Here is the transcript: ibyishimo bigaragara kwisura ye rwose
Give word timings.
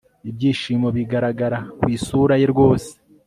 ibyishimo 0.29 0.87
bigaragara 0.97 1.59
kwisura 1.79 2.33
ye 2.41 2.47
rwose 2.53 2.91